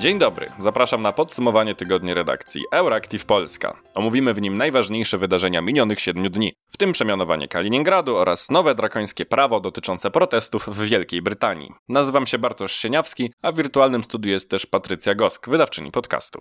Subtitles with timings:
[0.00, 3.80] Dzień dobry, zapraszam na podsumowanie tygodnia redakcji Euractiv Polska.
[3.94, 9.26] Omówimy w nim najważniejsze wydarzenia minionych siedmiu dni, w tym przemianowanie Kaliningradu oraz nowe drakońskie
[9.26, 11.72] prawo dotyczące protestów w Wielkiej Brytanii.
[11.88, 16.40] Nazywam się Bartosz Sieniawski, a w wirtualnym studiu jest też Patrycja Gosk, wydawczyni podcastu.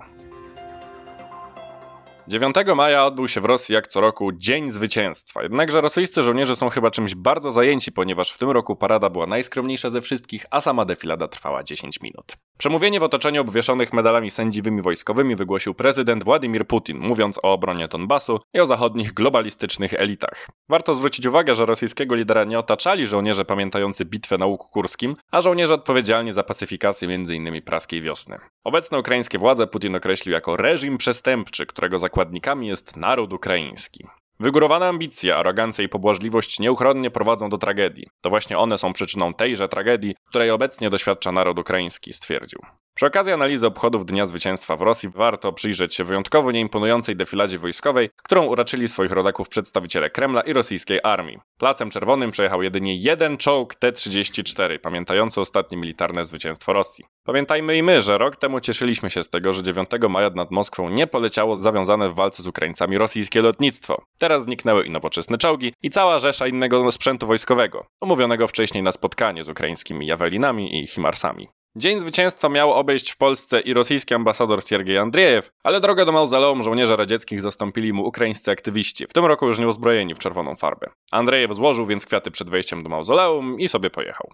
[2.29, 5.43] 9 maja odbył się w Rosji jak co roku Dzień Zwycięstwa.
[5.43, 9.89] Jednakże rosyjscy żołnierze są chyba czymś bardzo zajęci, ponieważ w tym roku parada była najskromniejsza
[9.89, 12.37] ze wszystkich, a sama defilada trwała 10 minut.
[12.57, 18.39] Przemówienie w otoczeniu obwieszonych medalami sędziwymi wojskowymi wygłosił prezydent Władimir Putin, mówiąc o obronie Donbasu
[18.53, 20.47] i o zachodnich globalistycznych elitach.
[20.69, 25.41] Warto zwrócić uwagę, że rosyjskiego lidera nie otaczali żołnierze pamiętający bitwę na Łuku Kurskim, a
[25.41, 27.61] żołnierze odpowiedzialni za pacyfikację m.in.
[27.61, 28.39] praskiej wiosny.
[28.63, 34.07] Obecne ukraińskie władze Putin określił jako reżim przestępczy, którego zakładnikami jest naród ukraiński.
[34.39, 38.07] Wygórowane ambicje, arogancja i pobłażliwość nieuchronnie prowadzą do tragedii.
[38.21, 42.59] To właśnie one są przyczyną tejże tragedii, której obecnie doświadcza naród ukraiński, stwierdził.
[42.99, 48.09] Przy okazji analizy obchodów Dnia Zwycięstwa w Rosji warto przyjrzeć się wyjątkowo nieimponującej defiladzie wojskowej,
[48.23, 51.37] którą uraczyli swoich rodaków przedstawiciele Kremla i rosyjskiej armii.
[51.57, 57.05] Placem czerwonym przejechał jedynie jeden czołg T-34, pamiętający ostatnie militarne zwycięstwo Rosji.
[57.23, 60.89] Pamiętajmy i my, że rok temu cieszyliśmy się z tego, że 9 maja nad Moskwą
[60.89, 64.01] nie poleciało zawiązane w walce z Ukraińcami rosyjskie lotnictwo.
[64.17, 69.43] Teraz zniknęły i nowoczesne czołgi i cała rzesza innego sprzętu wojskowego, omówionego wcześniej na spotkaniu
[69.43, 71.47] z ukraińskimi Jawelinami i Himarsami.
[71.75, 76.63] Dzień zwycięstwa miał obejść w Polsce i rosyjski ambasador Siergiej Andriejew, ale drogę do mauzoleum
[76.63, 80.87] żołnierzy radzieckich zastąpili mu ukraińscy aktywiści, w tym roku już nie uzbrojeni w czerwoną farbę.
[81.11, 84.31] Andriejew złożył więc kwiaty przed wejściem do mauzoleum i sobie pojechał.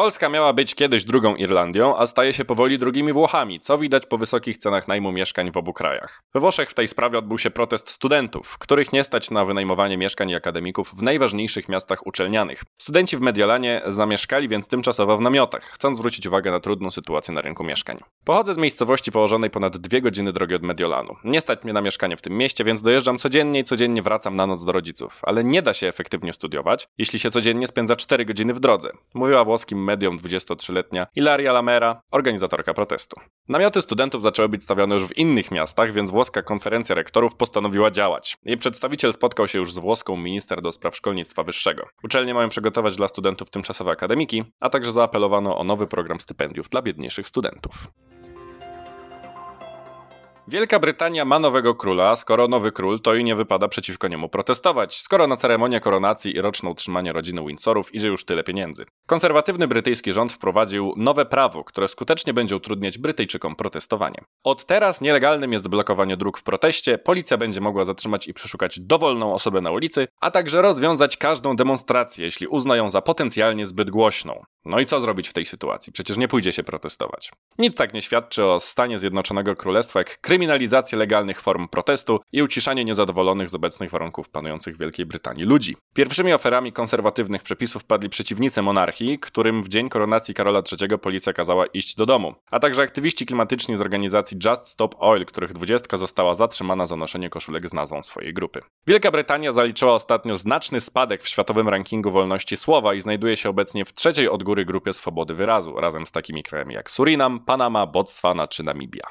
[0.00, 4.18] Polska miała być kiedyś drugą Irlandią, a staje się powoli drugimi Włochami, co widać po
[4.18, 6.22] wysokich cenach najmu mieszkań w obu krajach.
[6.34, 10.30] We Włoszech w tej sprawie odbył się protest studentów, których nie stać na wynajmowanie mieszkań
[10.30, 12.62] i akademików w najważniejszych miastach uczelnianych.
[12.78, 17.40] Studenci w Mediolanie zamieszkali więc tymczasowo w namiotach, chcąc zwrócić uwagę na trudną sytuację na
[17.40, 17.98] rynku mieszkań.
[18.24, 21.16] Pochodzę z miejscowości położonej ponad dwie godziny drogi od Mediolanu.
[21.24, 24.46] Nie stać mnie na mieszkanie w tym mieście, więc dojeżdżam codziennie i codziennie wracam na
[24.46, 28.54] noc do rodziców, ale nie da się efektywnie studiować, jeśli się codziennie spędza 4 godziny
[28.54, 28.90] w drodze.
[29.14, 33.20] Mówiła włoskim medium 23-letnia Ilaria Lamera, organizatorka protestu.
[33.48, 38.36] Namioty studentów zaczęły być stawiane już w innych miastach, więc włoska konferencja rektorów postanowiła działać.
[38.44, 41.86] Jej przedstawiciel spotkał się już z włoską minister do spraw szkolnictwa wyższego.
[42.04, 46.82] Uczelnie mają przygotować dla studentów tymczasowe akademiki, a także zaapelowano o nowy program stypendiów dla
[46.82, 47.74] biedniejszych studentów.
[50.48, 55.00] Wielka Brytania ma nowego króla, skoro nowy król, to i nie wypada przeciwko niemu protestować,
[55.00, 58.84] skoro na ceremonię koronacji i roczne utrzymanie rodziny Windsorów idzie już tyle pieniędzy.
[59.06, 64.20] Konserwatywny brytyjski rząd wprowadził nowe prawo, które skutecznie będzie utrudniać Brytyjczykom protestowanie.
[64.44, 69.34] Od teraz nielegalnym jest blokowanie dróg w proteście, policja będzie mogła zatrzymać i przeszukać dowolną
[69.34, 74.42] osobę na ulicy, a także rozwiązać każdą demonstrację, jeśli uzna ją za potencjalnie zbyt głośną.
[74.64, 75.92] No i co zrobić w tej sytuacji?
[75.92, 77.32] Przecież nie pójdzie się protestować.
[77.58, 82.84] Nic tak nie świadczy o stanie Zjednoczonego Królestwa jak kryminalizacja legalnych form protestu i uciszanie
[82.84, 85.76] niezadowolonych z obecnych warunków panujących w Wielkiej Brytanii ludzi.
[85.94, 91.66] Pierwszymi oferami konserwatywnych przepisów padli przeciwnicy monarchii, którym w dzień koronacji Karola III policja kazała
[91.66, 96.34] iść do domu, a także aktywiści klimatyczni z organizacji Just Stop Oil, których dwudziestka została
[96.34, 98.60] zatrzymana za noszenie koszulek z nazwą swojej grupy.
[98.86, 103.84] Wielka Brytania zaliczyła ostatnio znaczny spadek w światowym rankingu wolności słowa i znajduje się obecnie
[103.84, 108.48] w trzeciej od góry grupie swobody wyrazu, razem z takimi krajami jak Surinam, Panama, Botswana
[108.48, 109.06] czy Namibia.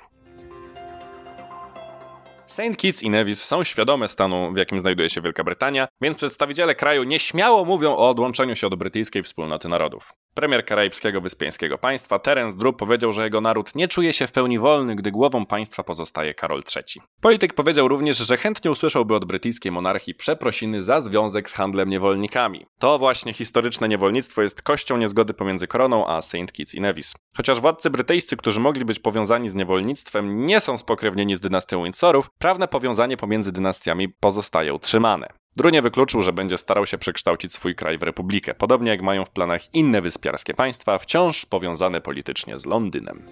[2.48, 2.78] St.
[2.78, 7.04] Kitts i Nevis są świadome stanu, w jakim znajduje się Wielka Brytania, więc przedstawiciele kraju
[7.04, 10.14] nieśmiało mówią o odłączeniu się od brytyjskiej wspólnoty narodów.
[10.34, 14.60] Premier karaibskiego wyspiańskiego państwa Terence Drew powiedział, że jego naród nie czuje się w pełni
[14.60, 17.02] wolny, gdy głową państwa pozostaje Karol III.
[17.22, 22.66] Polityk powiedział również, że chętnie usłyszałby od brytyjskiej monarchii przeprosiny za związek z handlem niewolnikami.
[22.80, 26.52] To właśnie historyczne niewolnictwo jest kością niezgody pomiędzy koroną a St.
[26.54, 27.14] Kitts i Nevis.
[27.38, 32.30] Chociaż władcy brytyjscy, którzy mogli być powiązani z niewolnictwem, nie są spokrewnieni z dynastią Windsorów,
[32.40, 35.34] prawne powiązanie pomiędzy dynastiami pozostaje utrzymane.
[35.60, 39.26] Dru nie wykluczył, że będzie starał się przekształcić swój kraj w republikę, podobnie jak mają
[39.26, 43.26] w planach inne wyspiarskie państwa, wciąż powiązane politycznie z Londynem.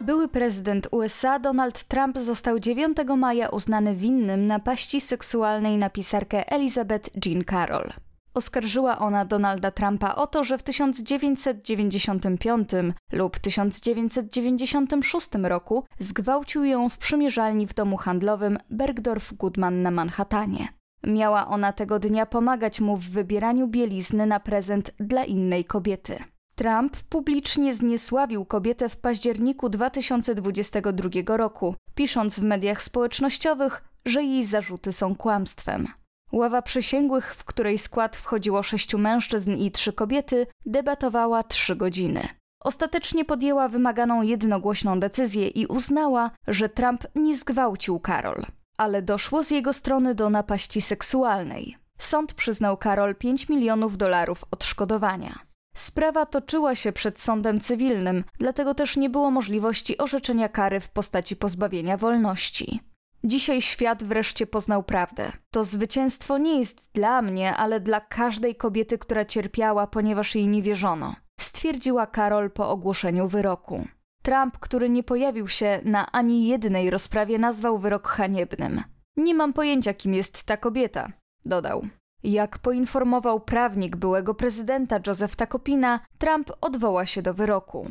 [0.00, 7.26] Były prezydent USA Donald Trump został 9 maja uznany winnym napaści seksualnej na pisarkę Elizabeth
[7.26, 7.92] Jean Carroll.
[8.34, 12.70] Oskarżyła ona Donalda Trumpa o to, że w 1995
[13.12, 20.68] lub 1996 roku zgwałcił ją w przymierzalni w domu handlowym Bergdorf Goodman na Manhattanie.
[21.06, 26.18] Miała ona tego dnia pomagać mu w wybieraniu bielizny na prezent dla innej kobiety.
[26.54, 34.92] Trump publicznie zniesławił kobietę w październiku 2022 roku, pisząc w mediach społecznościowych, że jej zarzuty
[34.92, 35.88] są kłamstwem.
[36.32, 42.28] Ława przysięgłych, w której skład wchodziło sześciu mężczyzn i trzy kobiety, debatowała trzy godziny.
[42.60, 48.42] Ostatecznie podjęła wymaganą jednogłośną decyzję i uznała, że Trump nie zgwałcił Karol,
[48.76, 51.76] ale doszło z jego strony do napaści seksualnej.
[51.98, 55.38] Sąd przyznał Karol 5 milionów dolarów odszkodowania.
[55.74, 61.36] Sprawa toczyła się przed sądem cywilnym, dlatego też nie było możliwości orzeczenia kary w postaci
[61.36, 62.80] pozbawienia wolności.
[63.24, 65.32] Dzisiaj świat wreszcie poznał prawdę.
[65.50, 70.62] To zwycięstwo nie jest dla mnie, ale dla każdej kobiety, która cierpiała, ponieważ jej nie
[70.62, 73.86] wierzono, stwierdziła Karol po ogłoszeniu wyroku.
[74.22, 78.82] Trump, który nie pojawił się na ani jednej rozprawie, nazwał wyrok haniebnym.
[79.16, 81.08] Nie mam pojęcia, kim jest ta kobieta,
[81.44, 81.86] dodał.
[82.22, 87.90] Jak poinformował prawnik byłego prezydenta Joseph Takopina, Trump odwoła się do wyroku.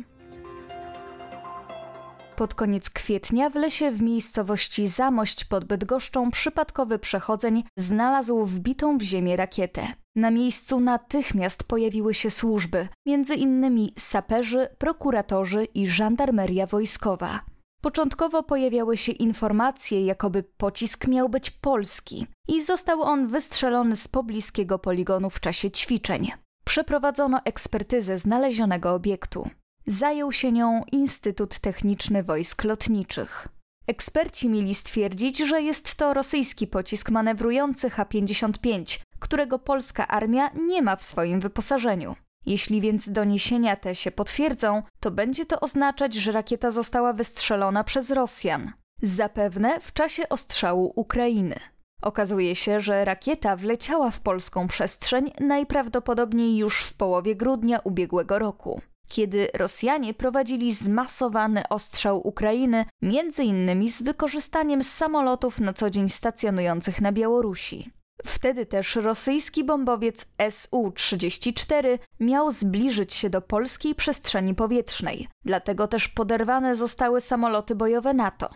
[2.42, 9.02] Pod koniec kwietnia w lesie w miejscowości Zamość pod Bydgoszczą przypadkowy przechodzeń znalazł wbitą w
[9.02, 9.86] ziemię rakietę.
[10.16, 17.40] Na miejscu natychmiast pojawiły się służby, między innymi saperzy, prokuratorzy i żandarmeria wojskowa.
[17.82, 24.78] Początkowo pojawiały się informacje, jakoby pocisk miał być polski i został on wystrzelony z pobliskiego
[24.78, 26.32] poligonu w czasie ćwiczeń.
[26.64, 29.50] Przeprowadzono ekspertyzę znalezionego obiektu.
[29.86, 33.48] Zajął się nią Instytut Techniczny Wojsk Lotniczych.
[33.86, 40.96] Eksperci mieli stwierdzić, że jest to rosyjski pocisk manewrujący H-55, którego polska armia nie ma
[40.96, 42.16] w swoim wyposażeniu.
[42.46, 48.10] Jeśli więc doniesienia te się potwierdzą, to będzie to oznaczać, że rakieta została wystrzelona przez
[48.10, 48.72] Rosjan.
[49.02, 51.56] Zapewne w czasie ostrzału Ukrainy.
[52.02, 58.80] Okazuje się, że rakieta wleciała w polską przestrzeń najprawdopodobniej już w połowie grudnia ubiegłego roku,
[59.12, 67.00] kiedy Rosjanie prowadzili zmasowany ostrzał Ukrainy, między innymi z wykorzystaniem samolotów na co dzień stacjonujących
[67.00, 67.90] na Białorusi.
[68.24, 76.76] Wtedy też rosyjski bombowiec Su-34 miał zbliżyć się do polskiej przestrzeni powietrznej, dlatego też poderwane
[76.76, 78.48] zostały samoloty bojowe NATO.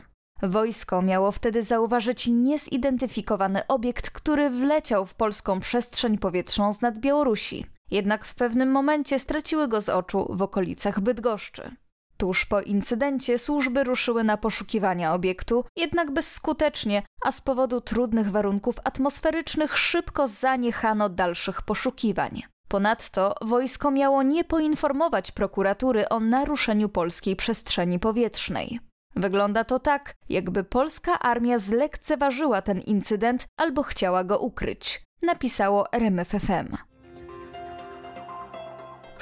[0.42, 7.75] Wojsko miało wtedy zauważyć niezidentyfikowany obiekt, który wleciał w polską przestrzeń powietrzną z nad Białorusi.
[7.90, 11.76] Jednak w pewnym momencie straciły go z oczu w okolicach Bydgoszczy.
[12.16, 18.76] Tuż po incydencie służby ruszyły na poszukiwania obiektu, jednak bezskutecznie, a z powodu trudnych warunków
[18.84, 22.42] atmosferycznych szybko zaniechano dalszych poszukiwań.
[22.68, 28.80] Ponadto wojsko miało nie poinformować prokuratury o naruszeniu polskiej przestrzeni powietrznej.
[29.16, 36.76] Wygląda to tak, jakby polska armia zlekceważyła ten incydent albo chciała go ukryć, napisało RMFFM.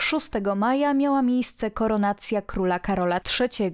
[0.02, 3.72] 6 maja miała miejsce koronacja króla Karola III.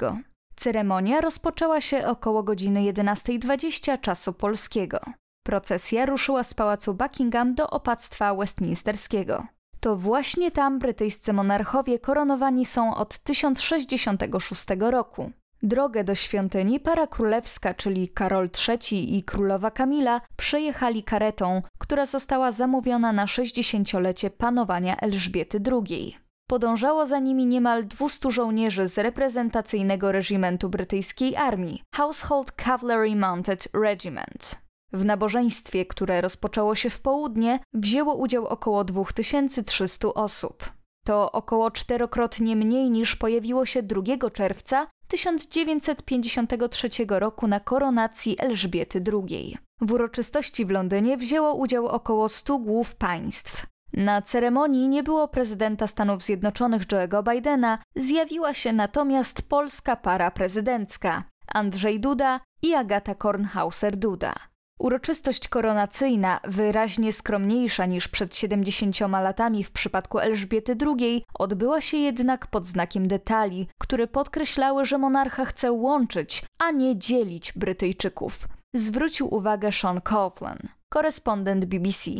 [0.56, 4.98] Ceremonia rozpoczęła się około godziny 11.20 czasu polskiego.
[5.46, 9.46] Procesja ruszyła z pałacu Buckingham do opactwa westminsterskiego.
[9.80, 15.30] To właśnie tam brytyjscy monarchowie koronowani są od 1066 roku.
[15.62, 22.52] Drogę do świątyni para królewska, czyli Karol III i królowa Kamila, przejechali karetą, która została
[22.52, 26.16] zamówiona na 60-lecie panowania Elżbiety II.
[26.48, 34.58] Podążało za nimi niemal 200 żołnierzy z reprezentacyjnego regimentu brytyjskiej armii Household Cavalry Mounted Regiment.
[34.92, 40.72] W nabożeństwie, które rozpoczęło się w południe, wzięło udział około 2300 osób.
[41.04, 49.58] To około czterokrotnie mniej niż pojawiło się 2 czerwca 1953 roku na koronacji Elżbiety II.
[49.80, 53.66] W uroczystości w Londynie wzięło udział około 100 głów państw.
[53.92, 61.24] Na ceremonii nie było prezydenta Stanów Zjednoczonych Joe'ego Bidena, zjawiła się natomiast polska para prezydencka
[61.46, 64.32] Andrzej Duda i Agata Kornhauser-Duda.
[64.80, 72.46] Uroczystość koronacyjna, wyraźnie skromniejsza niż przed 70 latami w przypadku Elżbiety II, odbyła się jednak
[72.46, 78.48] pod znakiem detali, które podkreślały, że monarcha chce łączyć, a nie dzielić Brytyjczyków.
[78.74, 82.10] Zwrócił uwagę Sean Coughlin, korespondent BBC.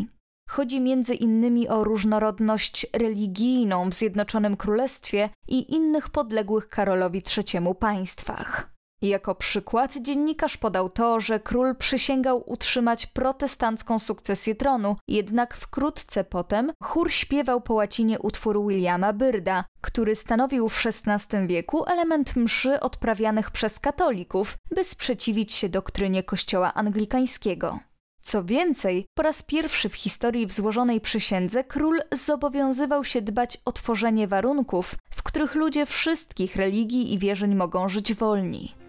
[0.51, 8.80] Chodzi między innymi o różnorodność religijną w Zjednoczonym Królestwie i innych podległych Karolowi III państwach.
[9.03, 16.73] Jako przykład dziennikarz podał to, że król przysięgał utrzymać protestancką sukcesję tronu, jednak wkrótce potem
[16.83, 23.51] chór śpiewał po łacinie utwór Williama Byrda, który stanowił w XVI wieku element mszy odprawianych
[23.51, 27.79] przez katolików, by sprzeciwić się doktrynie kościoła anglikańskiego.
[28.23, 33.73] Co więcej, po raz pierwszy w historii w złożonej przysiędze król zobowiązywał się dbać o
[33.73, 38.80] tworzenie warunków, w których ludzie wszystkich religii i wierzeń mogą żyć wolni.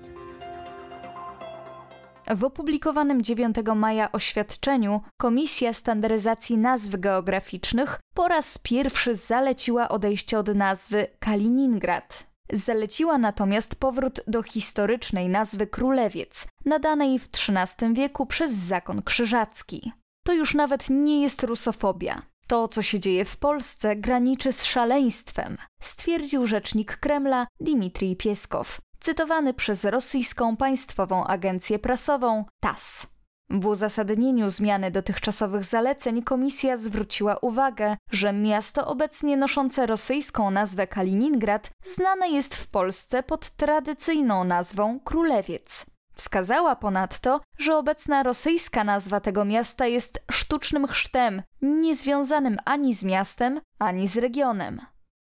[2.27, 10.55] W opublikowanym 9 maja oświadczeniu Komisja Standaryzacji Nazw Geograficznych po raz pierwszy zaleciła odejście od
[10.55, 12.31] nazwy Kaliningrad.
[12.53, 19.91] Zaleciła natomiast powrót do historycznej nazwy Królewiec, nadanej w XIII wieku przez zakon krzyżacki.
[20.23, 22.21] To już nawet nie jest rusofobia.
[22.47, 29.53] To, co się dzieje w Polsce, graniczy z szaleństwem, stwierdził rzecznik Kremla Dmitrij Pieskow, cytowany
[29.53, 33.07] przez rosyjską państwową agencję prasową TASS.
[33.49, 41.71] W uzasadnieniu zmiany dotychczasowych zaleceń komisja zwróciła uwagę, że miasto obecnie noszące rosyjską nazwę Kaliningrad
[41.83, 45.85] znane jest w Polsce pod tradycyjną nazwą Królewiec.
[46.15, 53.61] Wskazała ponadto, że obecna rosyjska nazwa tego miasta jest sztucznym chrztem, niezwiązanym ani z miastem,
[53.79, 54.81] ani z regionem.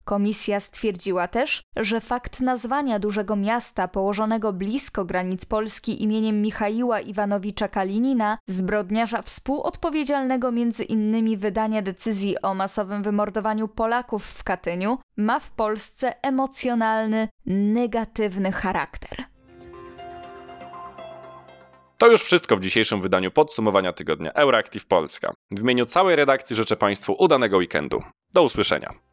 [0.08, 7.68] Komisja stwierdziła też, że fakt nazwania dużego miasta położonego blisko granic Polski imieniem Michaiła Iwanowicza
[7.68, 15.52] Kalinina, zbrodniarza współodpowiedzialnego między innymi wydania decyzji o masowym wymordowaniu Polaków w Katyniu, ma w
[15.52, 19.24] Polsce emocjonalny, negatywny charakter.
[21.98, 25.34] To już wszystko w dzisiejszym wydaniu podsumowania tygodnia Euractiv Polska.
[25.52, 28.04] W imieniu całej redakcji życzę Państwu udanego weekendu.
[28.34, 29.07] Do usłyszenia.